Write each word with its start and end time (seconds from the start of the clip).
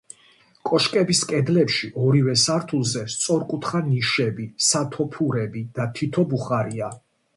კოშკების 0.67 1.19
კედლებში, 1.31 1.89
ორივე 2.07 2.33
სართულზე, 2.43 3.03
სწორკუთხა 3.17 3.83
ნიშები, 3.91 4.47
სათოფურები 4.69 5.65
და 5.77 5.87
თითო 6.01 6.27
ბუხარია. 6.33 6.91